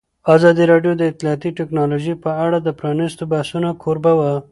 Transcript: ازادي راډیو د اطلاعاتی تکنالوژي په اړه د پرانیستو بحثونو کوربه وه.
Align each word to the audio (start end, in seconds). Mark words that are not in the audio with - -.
ازادي 0.35 0.63
راډیو 0.71 0.93
د 0.97 1.03
اطلاعاتی 1.11 1.49
تکنالوژي 1.59 2.13
په 2.23 2.31
اړه 2.45 2.57
د 2.61 2.69
پرانیستو 2.79 3.23
بحثونو 3.33 3.69
کوربه 3.83 4.11
وه. 4.19 4.31